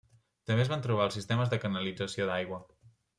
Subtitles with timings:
[0.51, 2.59] També es van trobar els sistemes de canalització d'aigua.